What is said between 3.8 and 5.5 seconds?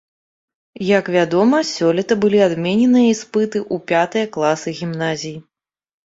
пятыя класы гімназій.